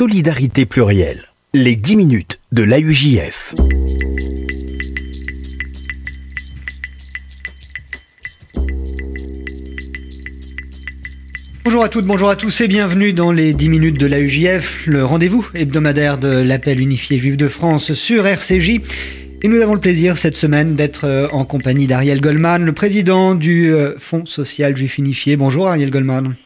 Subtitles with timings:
[0.00, 1.26] Solidarité plurielle.
[1.52, 3.54] Les 10 minutes de l'AUJF.
[11.66, 15.04] Bonjour à toutes, bonjour à tous et bienvenue dans les 10 minutes de l'AUJF, le
[15.04, 18.78] rendez-vous hebdomadaire de l'appel unifié juif de France sur RCJ.
[19.42, 23.34] Et nous avons le plaisir cette semaine d'être euh, en compagnie d'Ariel Goldman, le président
[23.34, 25.36] du euh, Fonds social juif unifié.
[25.36, 26.36] Bonjour Ariel Goldman.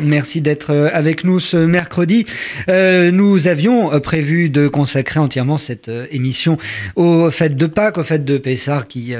[0.00, 2.24] Merci d'être euh, avec nous ce mercredi.
[2.68, 6.56] Euh, nous avions euh, prévu de consacrer entièrement cette émission
[6.96, 9.14] aux fêtes de Pâques, aux fêtes de Pessah qui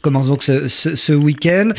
[0.00, 1.70] commencent donc ce, week-end.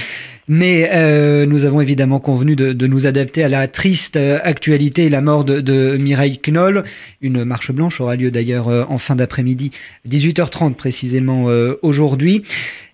[0.48, 5.22] Mais nous avons évidemment convenu de, de, nous adapter à la triste actualité et la
[5.22, 6.84] mort de, de Mireille Knoll.
[7.22, 9.72] Une marche blanche aura lieu d'ailleurs en fin d'après-midi,
[10.10, 11.46] 18h30 précisément
[11.82, 12.44] aujourd'hui.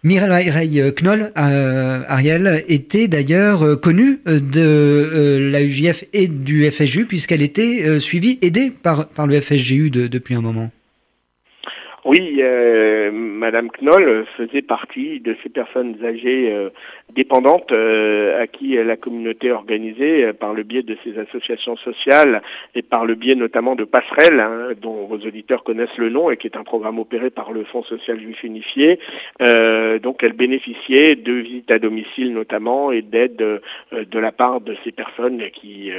[0.04, 7.06] Mireille Knoll, euh, Ariel, était d'ailleurs euh, connue euh, de la UJF et du FSGU
[7.06, 10.72] puisqu'elle était suivie, aidée par, par le FSGU depuis un moment.
[12.10, 16.72] Oui, euh, Madame Knoll faisait partie de ces personnes âgées euh,
[17.14, 22.42] dépendantes euh, à qui la communauté organisée par le biais de ces associations sociales
[22.74, 26.38] et par le biais notamment de Passerelle, hein, dont vos auditeurs connaissent le nom et
[26.38, 28.98] qui est un programme opéré par le Fonds social juif unifié.
[30.02, 34.92] donc, elle bénéficiait de visites à domicile notamment et d'aide de la part de ces
[34.92, 35.92] personnes qui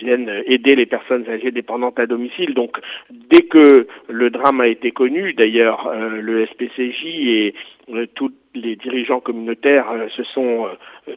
[0.00, 2.54] viennent aider les personnes âgées dépendantes à domicile.
[2.54, 2.76] Donc,
[3.10, 7.54] dès que le drame a été connu D'ailleurs, euh, le SPCJ et
[7.90, 10.66] euh, toutes les dirigeants communautaires euh, se sont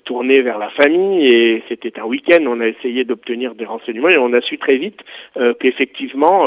[0.04, 2.44] tournés vers la famille et c'était un week-end.
[2.46, 5.00] On a essayé d'obtenir des renseignements et on a su très vite
[5.60, 6.46] qu'effectivement,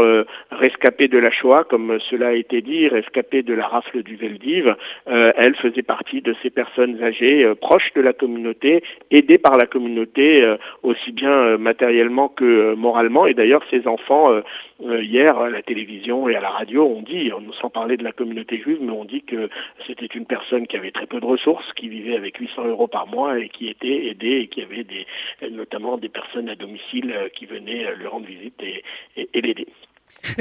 [0.52, 4.76] rescapée de la Shoah, comme cela a été dit, rescapée de la rafle du Veldiv,
[5.06, 10.48] elle faisait partie de ces personnes âgées proches de la communauté, aidées par la communauté
[10.84, 13.26] aussi bien matériellement que moralement.
[13.26, 14.42] Et d'ailleurs, ces enfants
[14.84, 18.12] euh, hier, à la télévision et à la radio, on dit, sans parler de la
[18.12, 19.48] communauté juive, mais on dit que
[19.86, 23.06] c'était une personne qui avait très peu de ressources, qui vivait avec 800 euros par
[23.06, 25.06] mois et qui était aidée et qui avait des,
[25.50, 28.82] notamment des personnes à domicile euh, qui venaient euh, lui rendre visite et,
[29.16, 29.66] et l'aider.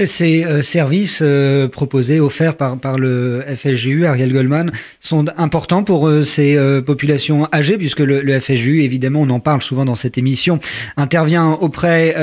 [0.05, 1.23] Ces euh, services
[1.71, 8.21] proposés, offerts par, le FSGU, Ariel Goldman, sont importants pour ces populations âgées, puisque le,
[8.21, 10.59] le, FSGU, évidemment, on en parle souvent dans cette émission,
[10.97, 12.13] intervient auprès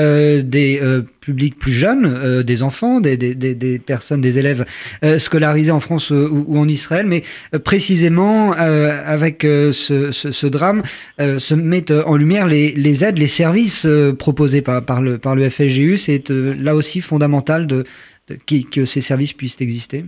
[0.43, 0.79] des
[1.29, 4.65] publics plus jeunes, des enfants, des, personnes, des élèves
[5.17, 7.23] scolarisés en France ou, en Israël, mais
[7.63, 10.81] précisément avec ce, drame,
[11.19, 15.97] se mettent en lumière les, aides, les services proposés par, le, par FSGU.
[15.97, 17.67] C'est là aussi fondamental
[18.71, 20.05] que ces services puissent exister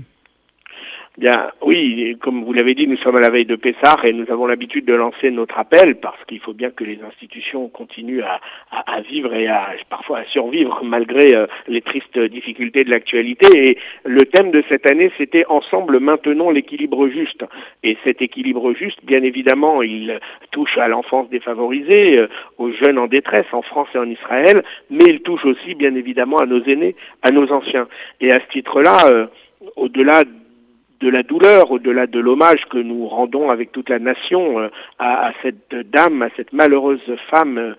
[1.21, 4.25] Bien, oui, comme vous l'avez dit, nous sommes à la veille de Pessard et nous
[4.31, 8.39] avons l'habitude de lancer notre appel parce qu'il faut bien que les institutions continuent à,
[8.71, 13.45] à, vivre et à parfois à survivre malgré euh, les tristes difficultés de l'actualité.
[13.53, 17.45] Et le thème de cette année, c'était Ensemble maintenons l'équilibre juste.
[17.83, 20.19] Et cet équilibre juste, bien évidemment, il
[20.51, 25.05] touche à l'enfance défavorisée, euh, aux jeunes en détresse en France et en Israël, mais
[25.05, 27.87] il touche aussi, bien évidemment, à nos aînés, à nos anciens.
[28.21, 29.27] Et à ce titre-là, euh,
[29.75, 30.23] au-delà
[31.01, 34.69] de la douleur, au-delà de l'hommage que nous rendons avec toute la nation euh,
[34.99, 37.73] à, cette dame, à cette malheureuse femme euh,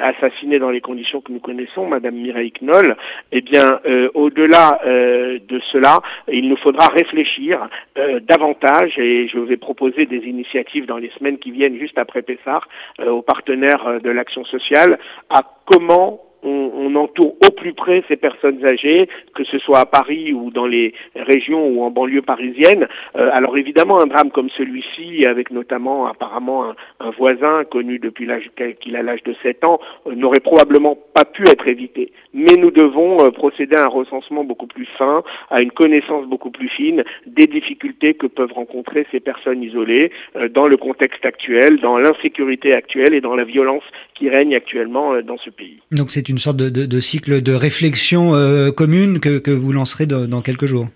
[0.00, 2.96] assassinée dans les conditions que nous connaissons, Madame Mireille Knoll,
[3.32, 7.68] eh bien, euh, au-delà de cela, il nous faudra réfléchir
[8.22, 12.68] davantage et je vais proposer des initiatives dans les semaines qui viennent juste après Pessard
[13.06, 14.98] aux partenaires de l'action sociale
[15.30, 20.32] à comment on, entoure au plus près ces personnes âgées, que ce soit à Paris
[20.32, 22.86] ou dans les régions ou en banlieue parisienne.
[23.16, 28.50] Euh, alors évidemment, un drame comme celui-ci, avec notamment apparemment un, voisin connu depuis l'âge
[28.80, 32.12] qu'il a l'âge de 7 ans, euh, n'aurait probablement pas pu être évité.
[32.32, 36.50] Mais nous devons euh, procéder à un recensement beaucoup plus fin, à une connaissance beaucoup
[36.50, 40.10] plus fine des difficultés que peuvent rencontrer ces personnes isolées
[40.50, 43.82] dans le contexte actuel, dans l'insécurité actuelle et dans la violence
[44.14, 45.80] qui règne actuellement dans ce pays.
[45.90, 50.66] Donc c'est une sorte de, cycle de réflexion euh, commune que, vous lancerez dans quelques
[50.66, 50.88] jours.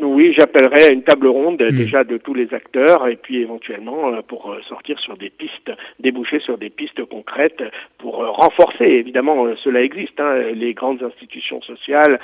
[0.00, 1.76] Oui, j'appellerai à une table ronde hmm.
[1.76, 5.70] déjà de tous les acteurs et puis éventuellement euh, pour euh, sortir sur des pistes,
[6.00, 7.62] déboucher sur des pistes concrètes
[7.98, 8.84] pour renforcer.
[8.84, 10.20] Évidemment, cela existe.
[10.20, 12.18] Hein, les grandes institutions sociales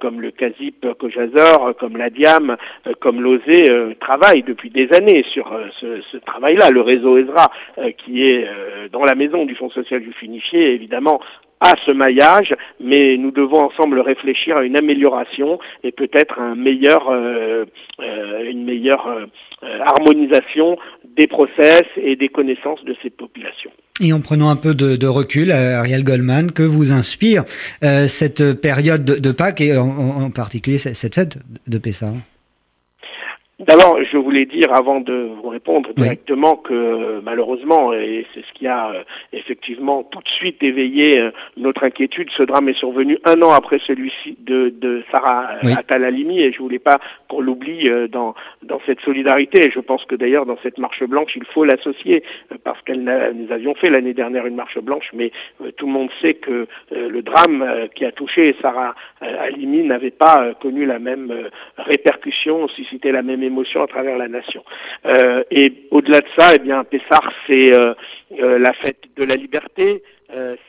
[0.00, 2.56] comme le CASIP Cojazor, comme la DIAM,
[3.00, 6.70] comme l'OSE travaillent depuis des années sur ce, ce travail-là.
[6.70, 7.50] Le réseau ESRA
[7.98, 8.46] qui est
[8.92, 11.20] dans la maison du Fonds social du Finifié, évidemment
[11.60, 17.64] à ce maillage, mais nous devons ensemble réfléchir à une amélioration et peut-être un euh,
[18.00, 19.26] euh, une meilleure euh,
[19.86, 20.76] harmonisation
[21.16, 23.70] des process et des connaissances de ces populations.
[24.02, 27.44] Et en prenant un peu de, recul, Ariel Goldman, que vous inspire
[28.06, 32.12] cette période de, Pâques et en, particulier cette fête de Pessah?
[33.58, 38.66] D'abord, je voulais dire, avant de vous répondre directement, que malheureusement, et c'est ce qui
[38.66, 43.40] a euh, effectivement tout de suite éveillé euh, notre inquiétude, ce drame est survenu un
[43.40, 45.72] an après celui-ci de, de Sarah oui.
[45.74, 46.98] Atalalimi, et je voulais pas
[47.30, 48.34] qu'on l'oublie euh, dans,
[48.66, 49.66] dans cette solidarité.
[49.66, 52.22] Et je pense que d'ailleurs, dans cette marche blanche, il faut l'associer,
[52.64, 55.32] parce que nous avions fait l'année dernière une marche blanche, mais
[55.76, 60.84] tout le monde sait que le drame qui a touché Sarah Alimi n'avait pas connu
[60.86, 61.32] la même
[61.78, 64.64] répercussion, suscité la même émotion à travers la nation.
[65.06, 67.94] Euh, et au-delà de ça, eh bien, Pessar, c'est euh,
[68.40, 70.02] euh, la fête de la liberté,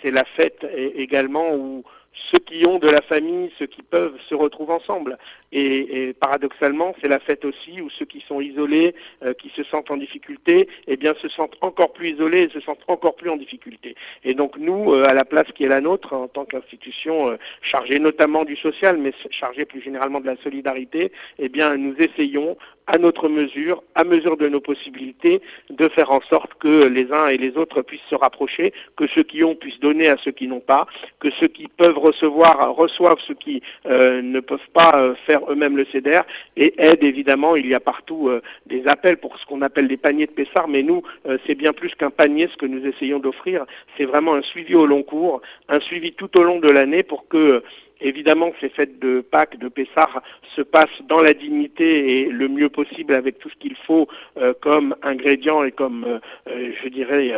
[0.03, 1.83] c'est la fête également où
[2.31, 5.17] ceux qui ont de la famille, ceux qui peuvent se retrouvent ensemble.
[5.51, 9.89] Et, paradoxalement, c'est la fête aussi où ceux qui sont isolés, euh, qui se sentent
[9.91, 13.37] en difficulté, eh bien, se sentent encore plus isolés et se sentent encore plus en
[13.37, 13.95] difficulté.
[14.23, 17.37] Et donc nous, euh, à la place qui est la nôtre, en tant qu'institution euh,
[17.61, 22.57] chargée notamment du social, mais chargée plus généralement de la solidarité, eh bien, nous essayons
[22.89, 27.27] à notre mesure, à mesure de nos possibilités, de faire en sorte que les uns
[27.27, 30.47] et les autres puissent se rapprocher, que ceux qui ont puissent donner à ceux qui
[30.47, 30.87] n'ont pas,
[31.19, 36.21] que ceux qui peuvent recevoir reçoivent ceux qui ne peuvent pas faire eux-mêmes le CEDER
[36.55, 37.55] et aide évidemment.
[37.55, 40.67] Il y a partout euh, des appels pour ce qu'on appelle des paniers de Pessard,
[40.67, 43.65] mais nous, euh, c'est bien plus qu'un panier ce que nous essayons d'offrir.
[43.97, 47.27] C'est vraiment un suivi au long cours, un suivi tout au long de l'année pour
[47.27, 47.63] que
[48.01, 50.09] Évidemment, ces fêtes de Pâques, de Pessah,
[50.55, 54.07] se passent dans la dignité et le mieux possible avec tout ce qu'il faut
[54.37, 57.33] euh, comme ingrédients et comme, euh, euh, je dirais,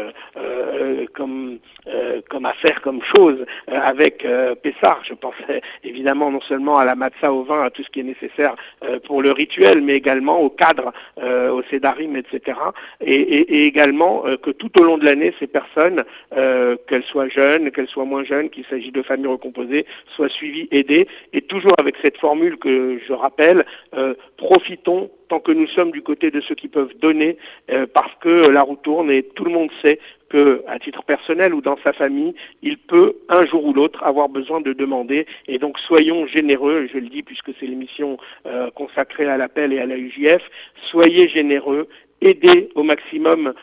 [1.13, 1.59] comme,
[2.29, 4.25] comme affaire, comme chose avec
[4.61, 4.99] Pessah.
[5.07, 5.35] Je pense
[5.83, 8.55] évidemment non seulement à la matzah au vin, à tout ce qui est nécessaire
[9.05, 12.57] pour le rituel, mais également au cadre, au sédarim, etc.
[13.01, 17.71] Et, et, et également que tout au long de l'année, ces personnes, qu'elles soient jeunes,
[17.71, 19.85] qu'elles soient moins jeunes, qu'il s'agit de familles recomposées,
[20.15, 23.65] soient suivies aider, et toujours avec cette formule que je rappelle,
[23.95, 27.37] euh, profitons tant que nous sommes du côté de ceux qui peuvent donner,
[27.71, 29.99] euh, parce que la roue tourne et tout le monde sait
[30.29, 34.29] que, à titre personnel ou dans sa famille, il peut un jour ou l'autre avoir
[34.29, 35.25] besoin de demander.
[35.47, 39.79] Et donc soyons généreux, je le dis puisque c'est l'émission euh, consacrée à l'appel et
[39.79, 40.41] à la UJF,
[40.89, 41.87] soyez généreux,
[42.21, 43.53] aidez au maximum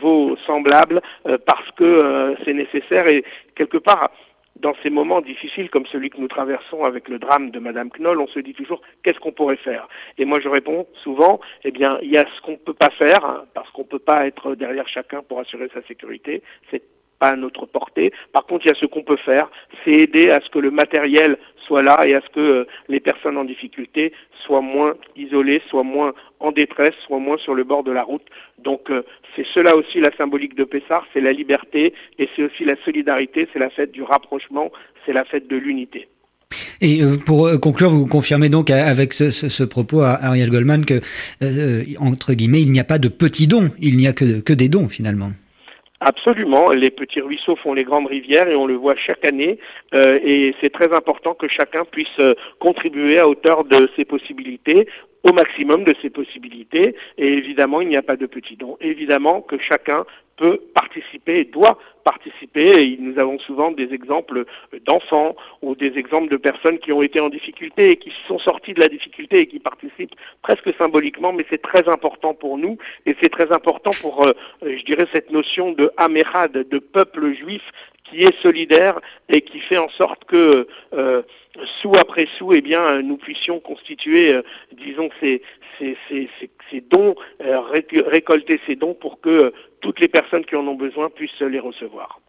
[0.00, 1.00] vos semblables
[1.46, 3.22] parce que c'est nécessaire et
[3.54, 4.10] quelque part
[4.56, 8.20] dans ces moments difficiles comme celui que nous traversons avec le drame de Madame Knoll,
[8.20, 9.88] on se dit toujours qu'est-ce qu'on pourrait faire?
[10.18, 12.90] Et moi je réponds souvent, eh bien il y a ce qu'on ne peut pas
[12.90, 16.82] faire, hein, parce qu'on ne peut pas être derrière chacun pour assurer sa sécurité, c'est
[17.18, 18.12] pas à notre portée.
[18.32, 19.48] Par contre, il y a ce qu'on peut faire,
[19.84, 21.38] c'est aider à ce que le matériel
[21.80, 24.12] là et à ce que euh, les personnes en difficulté
[24.44, 28.26] soient moins isolées, soient moins en détresse, soient moins sur le bord de la route.
[28.62, 29.02] Donc euh,
[29.34, 33.48] c'est cela aussi la symbolique de Pessar, c'est la liberté et c'est aussi la solidarité,
[33.52, 34.70] c'est la fête du rapprochement,
[35.06, 36.08] c'est la fête de l'unité.
[36.82, 41.00] Et euh, pour conclure, vous confirmez donc avec ce, propos à Ariel Goldman que,
[41.98, 44.88] entre guillemets, il n'y a pas de petits dons, il n'y a que des dons
[44.88, 45.30] finalement.
[46.04, 49.60] Absolument, les petits ruisseaux font les grandes rivières et on le voit chaque année
[49.94, 54.88] euh, et c'est très important que chacun puisse euh, contribuer à hauteur de ses possibilités
[55.22, 58.76] au maximum de ses possibilités et évidemment il n'y a pas de petits dons.
[58.80, 60.04] Évidemment que chacun
[60.36, 62.82] peut participer et doit participer.
[62.82, 64.44] Et nous avons souvent des exemples
[64.86, 68.74] d'enfants ou des exemples de personnes qui ont été en difficulté et qui sont sortis
[68.74, 73.16] de la difficulté et qui participent presque symboliquement, mais c'est très important pour nous et
[73.20, 77.62] c'est très important pour, euh, je dirais, cette notion de Amérad, de peuple juif
[78.12, 81.22] qui est solidaire et qui fait en sorte que euh,
[81.80, 84.42] sous après sous, eh bien, nous puissions constituer, euh,
[84.72, 85.42] disons, ces,
[85.78, 86.28] ces, ces,
[86.70, 91.40] ces dons, récolter ces dons pour que toutes les personnes qui en ont besoin puissent
[91.40, 92.20] les recevoir.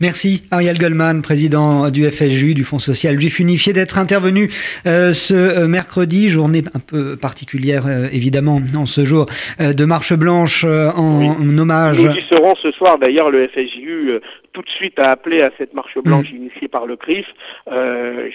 [0.00, 4.50] Merci Ariel Goldman, président du FSJU, du Fonds social juif unifié, d'être intervenu
[4.86, 9.26] euh, ce euh, mercredi, journée un peu particulière euh, évidemment en ce jour
[9.60, 12.00] de marche blanche en, hommage.
[12.00, 14.18] Nous y serons ce soir d'ailleurs, le FSJU
[14.54, 16.36] tout de suite a appelé à cette marche blanche mm.
[16.36, 17.26] initiée par le CRIF.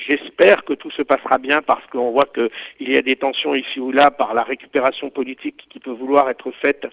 [0.07, 3.79] J'espère que tout se passera bien parce qu'on voit qu'il y a des tensions ici
[3.79, 6.85] ou là par la récupération politique qui peut vouloir être faite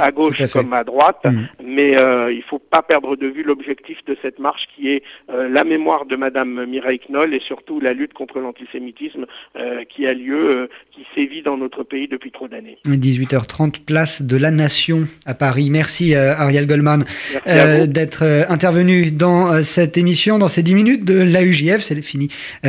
[0.00, 1.46] à gauche comme à droite, mm.
[1.64, 5.48] mais il ne faut pas perdre de vue l'objectif de cette marche qui est euh,
[5.48, 10.14] la mémoire de Madame Mireille Knoll et surtout la lutte contre l'antisémitisme euh, qui a
[10.14, 12.78] lieu, euh, qui sévit dans notre pays depuis trop d'années.
[12.86, 15.70] 18h30, place de la Nation à Paris.
[15.70, 17.04] Merci Ariel Goldman
[17.46, 21.82] d'être intervenu dans cette émission, dans ces 10 minutes de l'AUJF.
[21.82, 22.28] C'est fini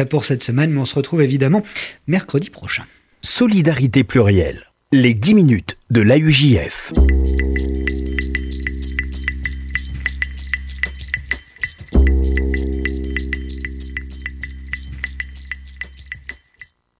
[0.10, 1.64] pour cette semaine, mais on se retrouve évidemment
[2.08, 2.84] mercredi prochain.
[3.22, 6.92] Solidarité plurielle, les 10 minutes de l'AUJF.